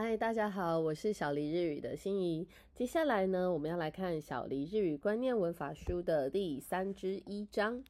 [0.00, 2.46] 嗨，大家好，我是小黎日语的心怡。
[2.72, 7.82] 接下来呢，我们要来看小黎日语观念文法书的第三之一章。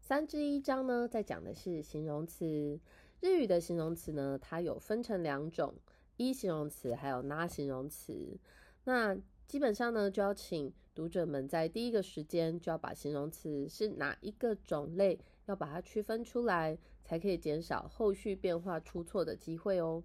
[0.00, 2.80] 三之一章呢，在讲的是形容词。
[3.20, 5.74] 日语的形容词呢，它有分成两种：
[6.16, 8.38] 一形容词，还有那形容词。
[8.84, 9.14] 那
[9.46, 20.02] 基本上呢，就要请读者们在第一个时间就要把形容词是哪一个种类，要把它区分出来，才可以减少后续变化出错的机会哦。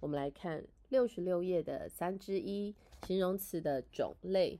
[0.00, 2.74] 我们来看六十六页的三之一
[3.06, 4.58] 形容词的种类。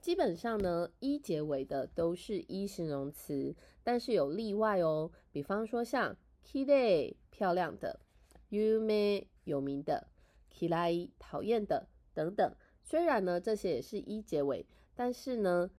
[0.00, 5.10] 基本上呢，一结尾的都是一形容词，但是有例外哦。
[5.30, 8.00] 比方说像 kire 漂亮的
[8.50, 10.08] ，yume 有名的
[10.52, 12.54] ，kirai 讨厌的等等。
[12.82, 15.70] 虽然呢这些也是一结尾，但是呢。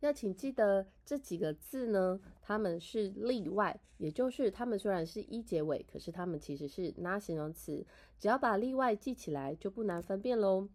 [0.00, 7.85] 要请记得这几个字呢，它们是例外，也就是它们虽然是一结尾，可是它们其实是那形容词。
[8.17, 10.69] 只要把例外记起来，就不难分辨喽。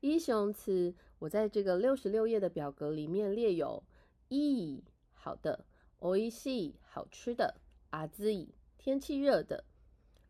[0.00, 3.82] 一形容词，我在这个六十六页的表格里面列有：
[4.28, 5.64] 一好的，
[5.98, 7.56] おいしい好吃的，
[7.90, 9.64] あずい天气热的，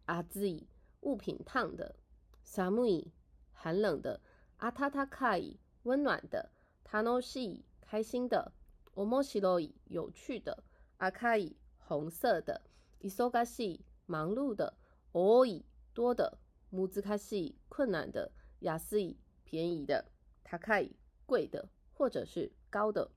[0.07, 0.67] あずい
[1.01, 1.97] 物品烫的，
[2.45, 3.13] 寒い
[3.53, 4.21] 寒冷的，
[4.59, 6.51] あたたかい温暖的。
[6.85, 8.53] 他诺西开心的，
[8.95, 10.57] おもしろい有趣的，
[10.99, 11.57] 阿卡伊
[11.89, 12.61] 红色的，
[13.01, 14.73] いそがしい忙碌的，
[15.13, 16.39] 多い多的，
[16.73, 20.05] むずかしい困难的，安い便宜的，
[20.45, 20.93] 高い
[21.27, 23.11] 贵的，或者是高的。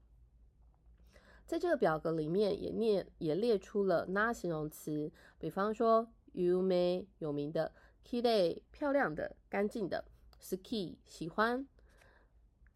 [1.45, 10.05] 在这个表格里面也列也列出了那形容词，比方说有名有名的，k i 漂亮的干净的，
[10.39, 11.65] ski 喜欢。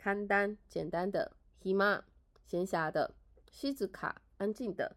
[0.04, 1.32] 简单简单的，
[1.62, 2.02] hima
[2.49, 3.15] 闲暇的，
[3.51, 4.97] 西子卡安静的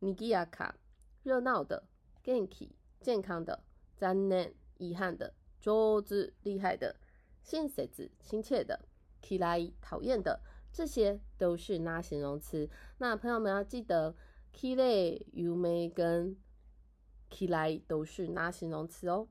[0.00, 0.74] ，nigia 卡
[1.22, 1.86] 热闹的
[2.24, 2.70] ，genki
[3.00, 3.62] 健康的
[3.96, 6.96] 赞念遗憾的，周子厉害的，
[7.44, 8.88] 信塞子亲切的
[9.22, 12.68] ，kirai 讨厌的，这些都是那形容词。
[12.98, 14.16] 那朋友们要记得
[14.52, 16.36] ，kirai、yume 跟
[17.30, 19.28] kirai 都是那形容词哦。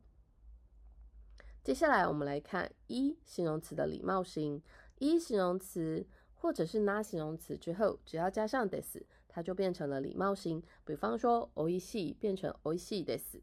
[1.61, 4.63] 接下来我们来看一形容词的礼貌型。
[4.99, 6.05] 一形容词
[6.38, 10.62] 或者是那形容词之后，只要加上 des，它就变成了礼貌型。
[10.84, 13.40] 比方说おいしい变成おいしいです，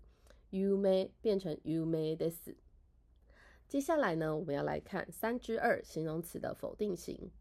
[0.49, 2.55] 有名变成有名です。
[3.67, 7.31] 接下来呢，我们要来看三之二形容词的否定型。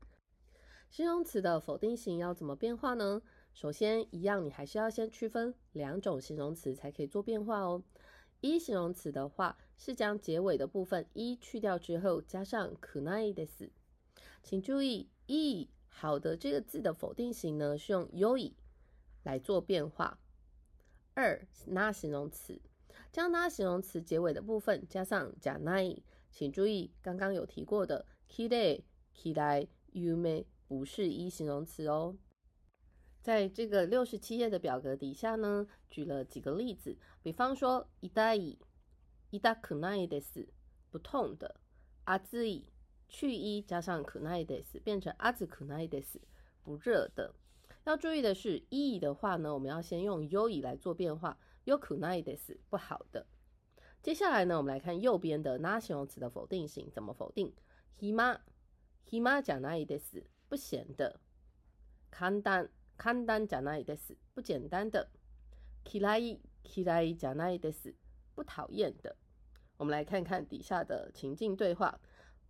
[0.89, 3.23] 形容词的否定型要怎么变化呢？
[3.53, 7.83] 首先，一样你还是要先区分两种形容词才可以做变化哦。
[8.41, 13.71] 一形容词的话，是将结尾的部分一去掉之后，加上可奈的死。
[14.43, 18.54] 请注意， 一好的这个字的否定型呢，是用 yoi
[19.24, 20.20] 来做变化。
[21.14, 22.62] 二那形容词，
[23.12, 25.96] 将那形容词结尾的部分加上加奈。
[26.32, 28.84] 请注意，刚刚有提过的 kide、
[29.16, 32.18] kidai、yume 不是一形容词哦。
[33.22, 38.60] 在这个六十七页的表格底下呢，举了几个例子，比方说，伊达伊
[39.30, 40.50] 伊达可奈的是
[40.92, 41.56] 不痛的，
[42.04, 42.68] 阿兹伊
[43.09, 46.21] 去一加上可奈的是变成阿兹可奈的是
[46.63, 47.35] 不热的。
[47.85, 53.27] 要注意的是，伊的话呢，我们要先用优以来做变化，优可奈的是不好的。
[54.03, 57.53] 接下来呢，我们来看右边的那形容词的否定型怎么否定？
[57.99, 58.39] hima
[59.09, 61.21] hima 讲奈的是不闲的，
[62.13, 65.09] 簡単簡単じゃないです，不简单的。
[65.85, 67.95] 嫌い嫌いじゃないです，
[68.35, 69.17] 不讨厌的。
[69.79, 71.99] 我们来看看底下的情境对话。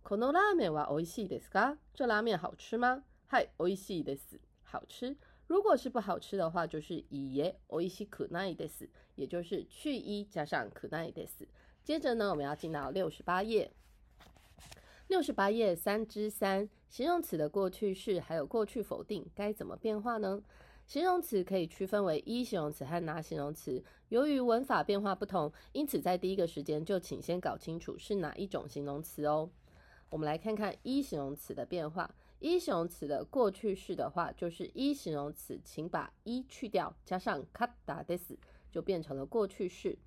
[0.05, 1.77] このラーメンは美味しいですか？
[1.93, 3.03] 这拉面好吃吗？
[3.27, 5.15] はい美味しいです，好吃。
[5.47, 11.47] 如果是不好吃的话，就是いいえ美味しくないです，也就是去一加上くないです。
[11.83, 13.71] 接着呢，我们要进到六十八页。
[15.07, 20.41] 六十八页三之三，形容词的过去式还有过去否定该怎么变化呢？
[20.87, 23.83] 形容词可以区分为一形容词和拿形容词。
[24.09, 29.49] 由于文法变化不同，因此在第一个时间就请先搞清楚是哪一种形容词哦。
[30.10, 32.14] 我们来看看一形容词的变化。
[32.38, 38.36] 一形容词的过去式的话，就是一形容词，请把一去掉，加上 kata des，
[38.70, 39.98] 就变成了过去式。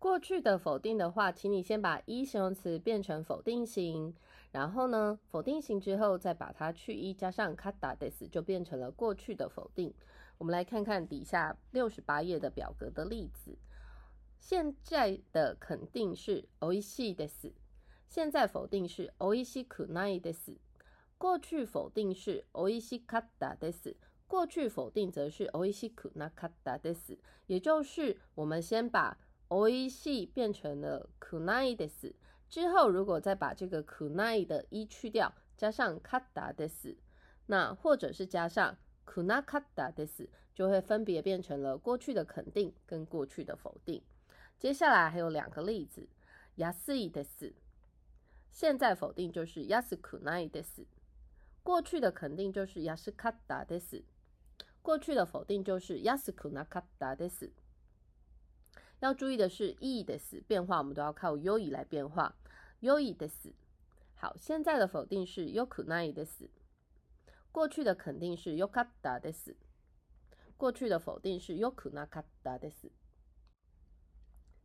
[0.00, 4.12] 过去的否定的话，请你先把一形容词变成否定型，
[4.50, 9.94] 然后呢，否定型之后再把它去一加上 kata des，就变成了过去的否定。
[10.36, 13.56] 我们来看看底下六十八页的表格的例子。
[14.36, 17.52] 现在的肯定是 oishi des，
[18.09, 20.57] 现在否定是 oishi kunai des，
[21.17, 23.95] 过去否定是 oishi kata des，
[24.27, 27.17] 过去否定则是 oishi kunakata des，
[27.47, 29.17] 也就是我们先把
[29.49, 32.15] おいしい变成了くないです。
[32.49, 36.95] 之后如果再把这个くない的一去掉，加上かったです，
[37.47, 38.75] 那或者是加上
[39.05, 44.01] くなかったです，就会分别变成了过去的肯定跟过去的否定。
[44.57, 46.07] 接下来还有两个例子，
[46.57, 47.53] 安いです。
[48.51, 50.85] 现在否定就是安くないです。
[51.63, 54.03] 过去的肯定就是安かったです。
[54.81, 57.51] 过去的否定就是安くなかったです。
[58.99, 62.35] 要注意的是，e 的 s 变化，我们都要靠 yo 来变化。
[62.81, 63.53] yo 的 s
[64.15, 66.49] 好，现在的否定是 yoku nai 的 s
[67.51, 69.55] 过去的肯定是 yokata 的 s
[70.55, 72.91] 过去的否定是 yoku nakata 的 s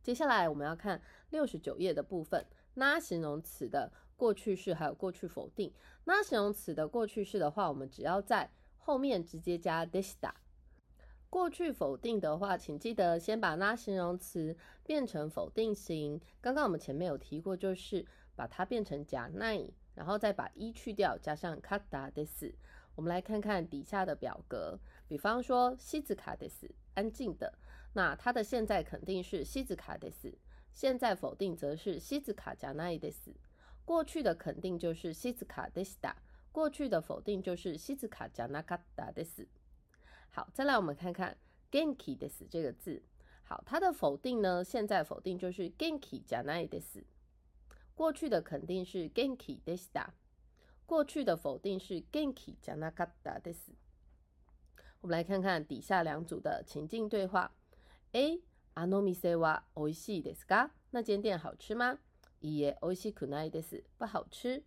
[0.01, 2.45] 接下来我们要看六十九页的部分，
[2.76, 5.72] 那形容词的过去式还有过去否定。
[6.04, 10.32] 那形容词的过去式的话，我们只要在后面直接加 deshita。
[11.28, 16.20] 过去否定的话，请记得先把那形容词变成否定型。
[16.40, 22.54] 刚刚我们前面有提过，就是把它变成假奈，然后再把一去掉，加上卡达的斯。
[22.94, 24.78] 我们来看看底下的表格，
[25.08, 27.52] 比方说西子卡的斯，安静的，
[27.92, 30.32] 那它的现在肯定是西子卡的斯，
[30.75, 33.33] 现在否定则是西子卡加奈的斯。
[33.83, 36.15] 过去的肯定就是西子卡的斯达，
[36.51, 39.47] 过去的否定就是西子卡加纳卡达的斯。
[40.29, 41.37] 好，再来我们看看
[41.69, 43.01] genki 的 s 这个字。
[43.43, 47.03] 好，它的否定呢，现在否定就是 genki 加奈的 s
[47.95, 50.11] 过去的肯定是 genki でした。
[50.85, 53.73] 过去的否定是 genki 加なかったです。
[55.01, 57.51] 我们来看看底下两组的情境对话。
[58.13, 58.41] A
[58.78, 60.68] あの店は美味しいですか？
[60.92, 61.96] 那间店好吃吗？
[62.42, 63.82] いいえ、美味しくないです。
[63.98, 64.62] 不好吃？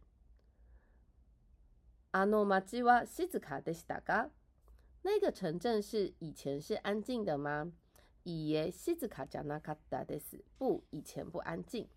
[2.11, 4.31] あの街は静かでしたか？
[5.03, 7.71] 那个城镇是以前是安静的吗？
[8.23, 11.87] 以耶西子卡加纳卡达的斯不，以前不安静。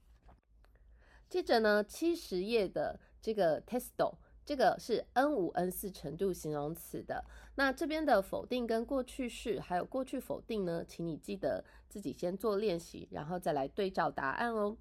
[1.30, 7.24] 接着呢，七十页的这个 testo，这个是 N 五 N 四程度形容词的。
[7.54, 14.76] 那这边的否定跟过去式还有过去否定呢，请你记得自己先做练习，然后再来对照答案哦。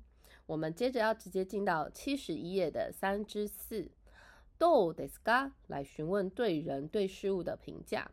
[0.47, 3.91] 我们接着要直接进到七十一页的三之四。
[4.57, 8.11] do des ga 来询问对人对事物的评价。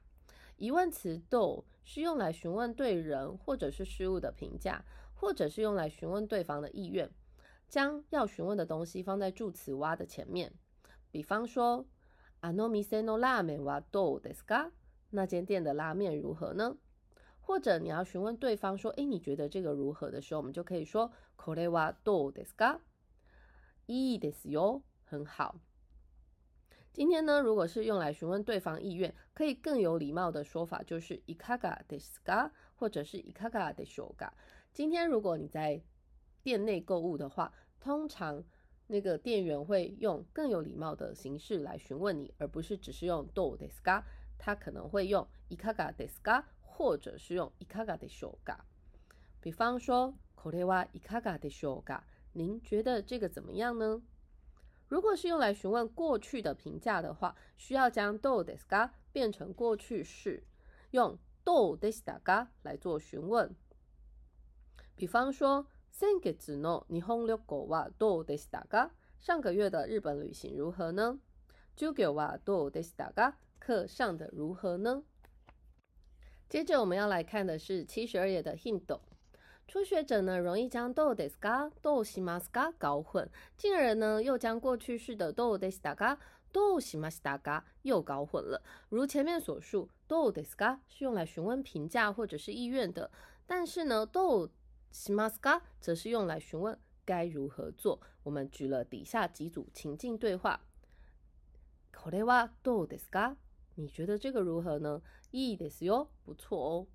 [0.57, 4.83] 疑问词 do 是用来询问对人或者是事物的评价，
[5.15, 7.11] 或者是用来询问对方的意愿。
[7.69, 10.53] 将要询问的东西放在助词哇的前面。
[11.12, 11.86] 比方说，
[12.42, 14.72] あの店のラーメンはどうですか？
[15.12, 16.78] 那间店的拉面如何呢？
[17.42, 22.80] 或者你要询问对方说，诶，你觉得这个如何的时候，我们就可以说、これはどうですか？
[23.86, 25.56] いいですよ，很好。
[26.94, 34.34] 今天呢，如果是用来询问对方意愿，可以更有礼貌的说法就是いかがですか，或者是いかがでしょうか。
[34.74, 35.84] 今天如果你在
[36.44, 38.44] 店内购物的话，通常
[38.88, 44.04] 那个店员会用更有礼貌的形式来询问你，而不是只是用どうですか。
[44.38, 48.66] 他可能会用いかがですか，或者是用いかがでしょうか。
[49.42, 52.04] 比方说これはいかがでしょうか？
[52.34, 54.02] 您觉得这个怎么样呢？
[54.90, 60.44] 如果是用来询问过去的评价的话，需要将 do des ga 变成过去式，
[60.92, 63.56] 用 do des da ga 来做询问。
[64.96, 68.90] 比方说， 先月の日本旅行はどうでしたか？
[69.22, 71.20] 上个月的日本旅行如何呢？
[71.76, 73.34] 授業はどうでしたか？
[73.60, 75.04] 课上的如何呢？
[76.50, 79.00] 接着我们要来看的是七十二页的 hint。
[79.66, 86.18] 初学者呢，容易将 do des ga do shimas ga 搞混，进而呢，又将过去式的 do des da ga
[86.52, 88.62] do shimas da ga 又搞混了。
[88.90, 93.10] 如前面所述，do des ga 是用来询问评价或者是意愿的，
[93.48, 94.50] 但是呢，do
[94.92, 98.00] shimas ga 则是用来询问该如何做。
[98.24, 100.62] 我们举了底下几组情境对话。
[101.92, 103.36] これはどうですか？
[103.76, 105.02] 你觉得这个如何呢？
[105.32, 106.88] いいですよ，不错哦。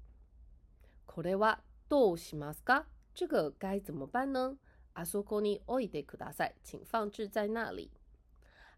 [1.07, 2.85] これはどうしますか？
[3.15, 4.57] 这个该怎么办呢？
[4.95, 7.91] あそこに置いてください，请放置在那里。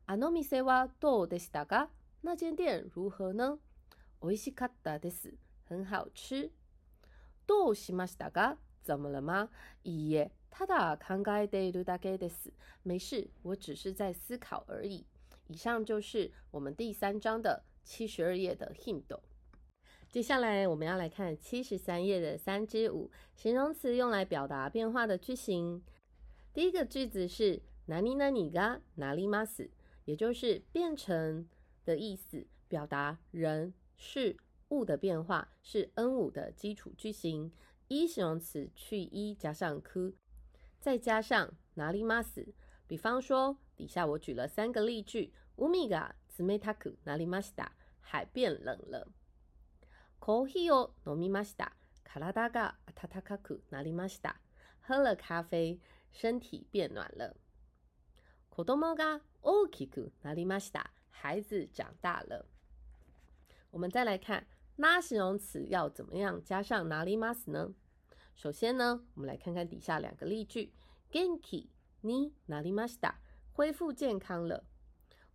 [0.07, 1.89] あの店はどうでしたか？
[2.23, 3.59] 那间店如何呢？
[4.23, 5.35] 美味しかったです，
[5.69, 6.51] 很好吃。
[7.47, 8.57] どうしましたか？
[8.85, 9.49] 怎么了吗？
[9.85, 12.53] いいえ、ただ考えているだけです。
[12.83, 15.05] 没事，我只是在思考而已。
[15.49, 19.19] 以上就是我们第三章的七十二页的 hint。
[20.09, 25.83] 接下来我们要来看七十三页的三之五形容词用来表达变化的句型。
[26.53, 29.71] 第一个句子是哪里哪里が哪里吗死，
[30.05, 31.49] 也就是变成
[31.85, 34.37] 的意思，表达人事
[34.71, 37.53] 物的变化，是 N 五的基础句型。
[37.89, 40.15] 一形容词去一加上 ku，
[40.79, 42.53] 再加上哪里 mas。
[42.87, 49.07] 比方说，底下我举了三个例句：乌米嘎兹梅塔库哪里 mas 达，海变冷了；
[50.19, 51.73] コーヒーを飲みました。
[52.05, 54.41] 卡拉达嘎阿塔塔卡库哪里玛西达，
[54.81, 57.37] 喝了咖啡，身体变暖了。
[58.49, 62.47] 子供が大きくなりました，孩子长大了。
[63.71, 64.45] 我们再来看，
[64.77, 67.75] 那形容词要怎么样加上哪里ます呢？
[68.35, 70.73] 首先呢，我们来看看底下两个例句：
[71.11, 71.69] 元気
[72.03, 73.15] になりました，
[73.53, 74.65] 恢复健康了。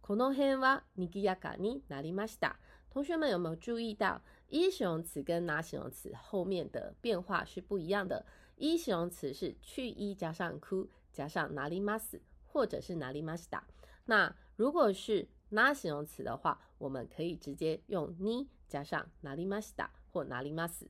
[0.01, 2.56] この辺はにぎやかになりました。
[2.89, 4.22] 同学们有没有注意到？
[4.48, 8.25] 一形容词跟哪形容词后面的变化是不一样的。
[8.56, 13.62] 一形容词是去一加上 ku 加上哪里 mas 或者是哪里 mas da。
[14.06, 20.88] 那如果是哪形容词的话，我们可以直接用你 加上哪里 mas da 或哪里 mas。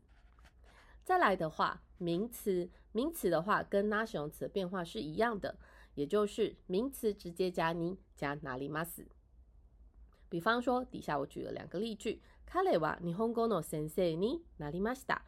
[1.04, 5.58] 再来的话，名词名词的话跟哪形容词的变化是一样的，
[5.94, 9.06] 也就是名词直接加你加哪里 mas。
[10.30, 12.22] 比方说，底下我举了两个例句。
[12.48, 15.24] 彼は日本語の先生になりました。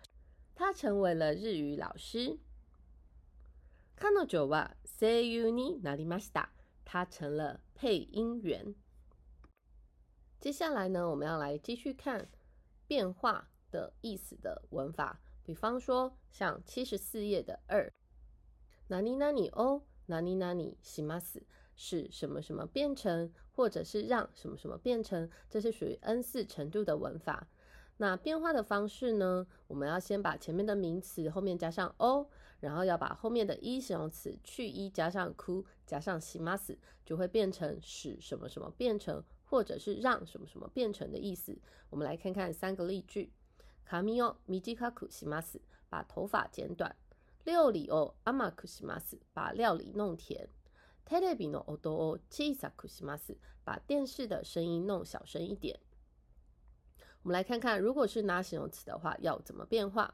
[0.55, 2.39] 他成为了日语老师。
[3.97, 6.49] 彼女は声優になりました。
[6.85, 8.75] 他成了配音员。
[10.39, 12.29] 接下来呢，我们要来继续看
[12.91, 15.21] 变化的意思的文法。
[15.43, 17.91] 比方说，像七十四页的二，
[18.87, 21.43] 哪里哪里哦，哪里哪里します。
[21.79, 27.47] 是什么什么变成，或者是让什么什么变成，这是属于 N 四程度的文法。
[27.97, 29.45] 那变化的方式呢？
[29.67, 41.57] 我们要先把前面的名词后面加上 o，然后要把后面的一形容词去一加上 ku 加上します，就会变成使什么什么变成， 或者是让什么什么变成的意思。
[41.89, 43.29] 我们来看看三个例句：
[43.87, 46.91] 髪を短くします，把头发剪短；
[47.45, 50.49] 料理を甘くします，把料理弄甜。
[51.05, 55.79] テレビの音を小さくします，把电视的声音弄小声一点。
[57.23, 60.13] 我们来看看，如果是拿形容词的话，要怎么变化？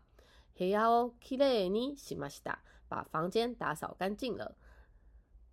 [0.56, 4.56] 部屋をきれいにしました，把房间打扫干净了。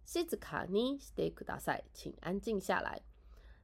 [0.05, 3.03] 静かにしてください，请安静下来。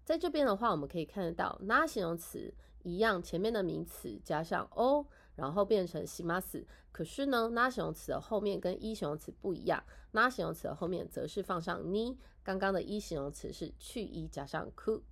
[0.05, 2.52] 在这边的话，我们可以看得到，拿形容词
[2.83, 5.07] 一样，前面的名词加上 o。
[5.37, 6.64] 然后变成します。
[6.90, 12.16] 可是呢，那形容词的后面跟一形容词不一样，那形容词的后面则是放上に。
[12.43, 15.02] 刚刚的一形容词是去一加上 ku。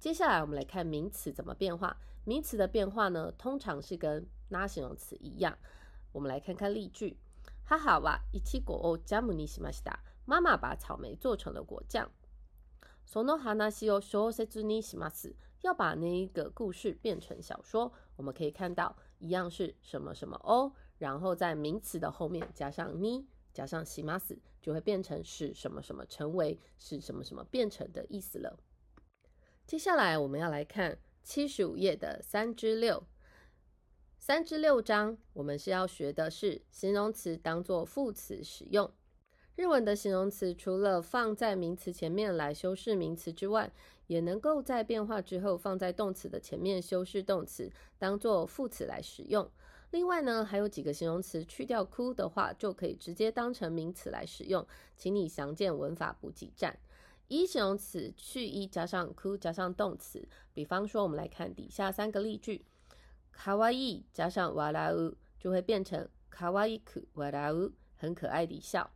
[0.00, 1.96] 接下来我们来看名词怎么变化。
[2.24, 5.56] 名词的变化呢，通常是跟那形容词一样。
[6.10, 7.16] 我们来看看例句：
[7.68, 10.00] 母はイチゴをジャムにしました。
[10.24, 12.10] 妈妈把草莓做成了果酱。
[13.10, 15.34] その話を小説にします。
[15.62, 17.92] 要把那一个故事变成小说。
[18.16, 18.96] 我们可以看到。
[19.18, 28.58] 一样是什么什么哦，然后在名词的后面加上你，加上西马斯，就会变成是什么什么成为是什么什么变成的意思了。
[29.66, 33.04] 接下来我们要来看七十五页的三至六，
[34.18, 38.92] 三至六章，我们是要学的是形容词当做副词使用。
[39.61, 43.71] 日文的形容词除了放在名词前面来修饰名词之外，
[44.07, 49.47] 也能够在变化之后放在动词的前面修饰动词，当做副词来使用。
[49.91, 54.65] 另外呢，还有几个形容词去掉 ku 的话，就可以直接当成名词来使用。
[54.97, 56.79] 请你详见文法补给站。
[57.27, 62.65] 一形容词去一加上 ku 加上动词，比方说我们来看底下三个例句：
[63.31, 68.89] 卡哇伊加上哇啦呜，就会变成卡哇伊库哇啦呜，很可爱的笑。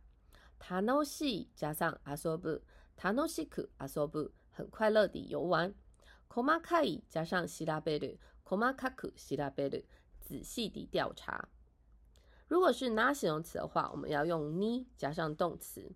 [0.58, 2.60] 楽しい加上阿索布，
[2.96, 4.32] 塔诺西库阿索布。
[4.56, 5.74] 很快乐地游玩。
[6.28, 8.06] k o m a k a i 加上希拉贝鲁
[8.42, 9.84] k o m a k a k u 希拉贝鲁，
[10.18, 11.50] 仔细地调查。
[12.48, 15.92] 如果是拿形容词的话，我们要用 ni 加上动词。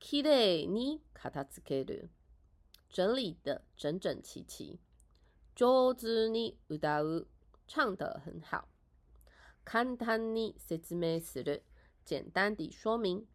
[0.00, 2.08] kire ni katatsukeru，
[2.88, 4.80] 整理的整整齐齐。
[5.54, 7.26] jozu ni udau，
[7.68, 8.68] 唱得很好。
[9.66, 11.60] kantan ni setsumei suru，
[12.04, 13.26] 简单地说明。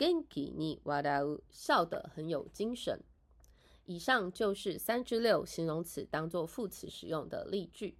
[0.00, 3.02] Genki ni wadau，笑得很有精神。
[3.84, 7.98] 以上就是三至六形容词当做副词使用的例句。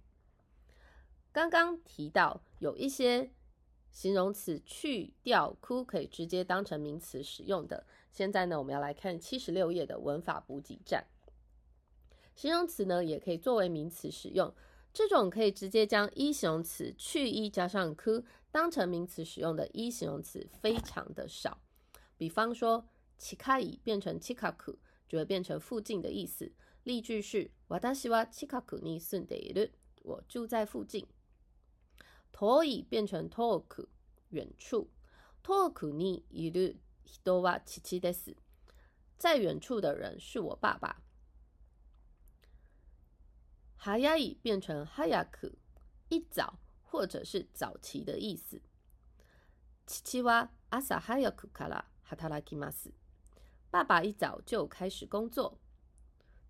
[1.31, 3.29] 刚刚提到有一些
[3.91, 7.85] 形容词去掉 ku 可以直接当成名词使用的。
[8.09, 11.05] 现在呢，我们要来看七十六页的文法补给站。
[12.35, 14.51] 形容词呢也可以作为名词使用，
[14.91, 21.59] 这种可以直接将一形容词去一加上 k 当成名词使用的一形容词非常的少。
[22.20, 22.84] 比方说，
[23.18, 24.78] チカイ变成チカク。
[25.08, 26.50] 就会变成附近的意思。
[26.82, 29.72] 例句是：私は近くに住んでいる。
[30.02, 31.06] 我住在附近。
[32.32, 33.88] 遠い变成遠く，
[34.32, 34.88] 远处。
[35.42, 38.36] 遠くにいる人は父です。
[39.16, 41.00] 在远处的人是我爸爸。
[43.78, 45.54] 早い变成早く，
[46.08, 48.60] 一早或者是早期的意思。
[49.86, 52.92] 父は朝早くから 働きます。
[53.70, 55.58] 爸爸一早就开始工作。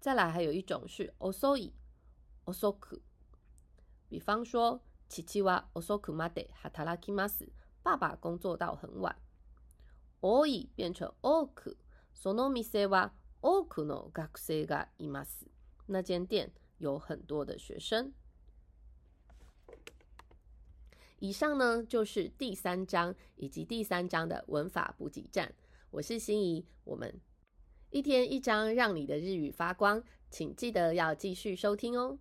[0.00, 1.72] 再来，还有一种是遅い、
[2.44, 3.02] 遅く。
[4.08, 7.48] 比方说，父は遅くまで働きます。
[7.82, 9.16] 爸爸工作到很晚。
[10.20, 11.76] 多い变成多く。
[12.14, 15.46] その店は多くの学生がいます。
[15.86, 18.12] 那间店有很多的学生。
[21.21, 25.53] 以上呢就是第三章以及第三章的文法补给站。
[25.91, 27.13] 我是心怡，我们
[27.91, 30.03] 一天一章，让你的日语发光。
[30.31, 32.17] 请记得要继续收听哦。